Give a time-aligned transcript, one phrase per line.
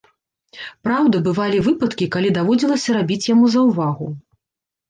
[0.85, 4.13] Праўда, бывалі выпадкі, калі даводзілася рабіць яму заўвагу.